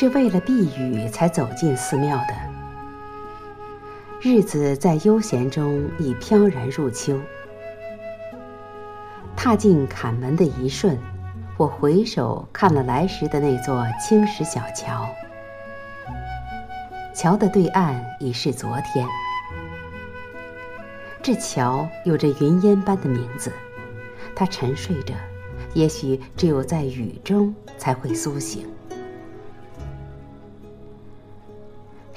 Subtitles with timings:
[0.00, 2.34] 是为了避雨才走进寺庙的。
[4.20, 7.20] 日子在悠闲中已飘然入秋。
[9.34, 10.96] 踏进坎门的一瞬，
[11.56, 15.04] 我回首看了来时的那座青石小桥。
[17.12, 19.04] 桥的对岸已是昨天。
[21.20, 23.52] 这桥有着云烟般的名字，
[24.36, 25.12] 它沉睡着，
[25.74, 28.64] 也许只有在雨中才会苏醒。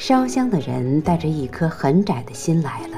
[0.01, 2.97] 烧香的人带着一颗很窄的心来了，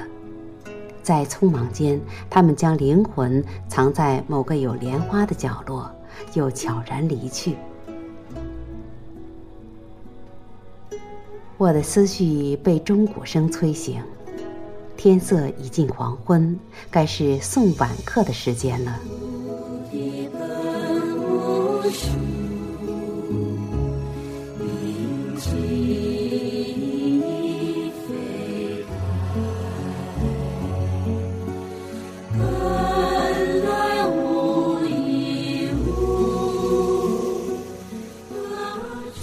[1.02, 5.91] 在匆忙间，他们将灵魂藏在某个有莲花的角落，
[6.34, 7.57] 又悄然离去。
[11.57, 14.01] 我的思绪被钟鼓声催醒，
[14.95, 16.57] 天色已近黄昏，
[16.90, 18.98] 该是送晚课的时间了。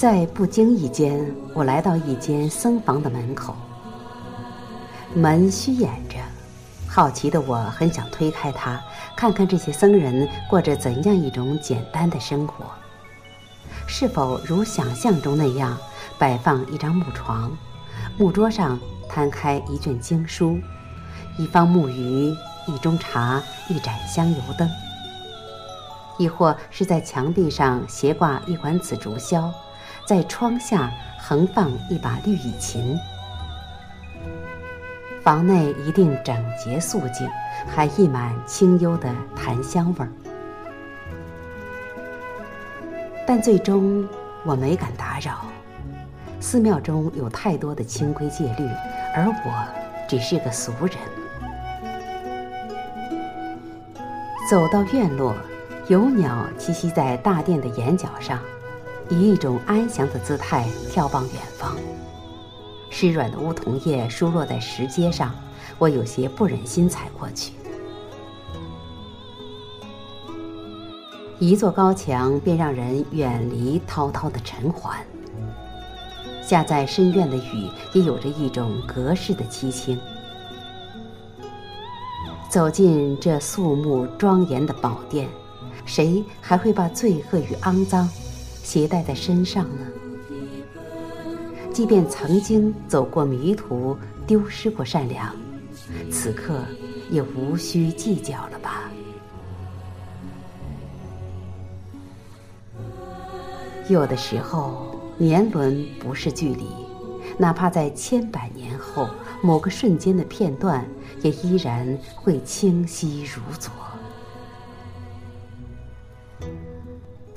[0.00, 3.54] 在不经意间，我来到一间僧房的门口。
[5.12, 6.16] 门虚掩着，
[6.88, 8.80] 好奇的我很想推开它，
[9.14, 12.64] 看看这些僧人过着怎样一种简单的生活。
[13.86, 15.76] 是否如想象中那样，
[16.18, 17.52] 摆放一张木床，
[18.16, 20.58] 木桌上摊开一卷经书，
[21.36, 22.34] 一方木鱼，
[22.66, 24.66] 一盅茶，一盏香油灯；
[26.16, 29.52] 亦或是在墙壁上斜挂一管紫竹箫。
[30.10, 32.98] 在窗下横放一把绿蚁琴，
[35.22, 37.30] 房内一定整洁肃静，
[37.68, 40.10] 还溢满清幽的檀香味儿。
[43.24, 44.04] 但最终
[44.44, 45.46] 我没敢打扰，
[46.40, 48.68] 寺庙中有太多的清规戒律，
[49.14, 50.96] 而我只是个俗人。
[54.50, 55.36] 走到院落，
[55.86, 58.40] 有鸟栖息在大殿的檐角上。
[59.10, 61.76] 以一种安详的姿态眺望远方，
[62.88, 65.34] 湿软的梧桐叶疏落在石阶上，
[65.78, 67.52] 我有些不忍心踩过去。
[71.40, 74.94] 一座高墙便让人远离滔滔的尘寰。
[76.42, 79.98] 下在深院的雨也有着一种隔世的凄清。
[82.48, 85.28] 走进这肃穆庄严的宝殿，
[85.84, 88.08] 谁还会把罪恶与肮脏？
[88.70, 89.84] 携带在身上呢？
[91.72, 93.96] 即便曾经走过迷途，
[94.28, 95.34] 丢失过善良，
[96.08, 96.60] 此刻
[97.10, 98.88] 也无需计较了吧？
[103.88, 106.68] 有的时候，年轮不是距离，
[107.36, 109.10] 哪怕在千百年后，
[109.42, 110.86] 某个瞬间的片段，
[111.22, 113.72] 也依然会清晰如昨。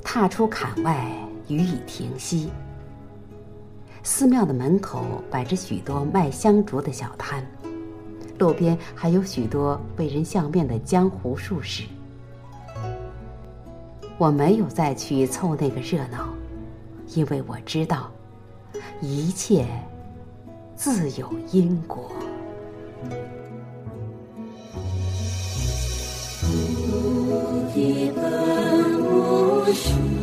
[0.04, 1.10] 踏出坎外，
[1.48, 2.50] 予以停息。
[4.02, 7.46] 寺庙的门口摆着许多卖香烛的小摊，
[8.38, 11.84] 路边还有许多为人相面的江湖术士。
[14.18, 16.28] 我没有再去凑那个热闹，
[17.14, 18.12] 因为我知道，
[19.00, 19.66] 一切
[20.76, 22.12] 自有因果。
[29.66, 30.13] 无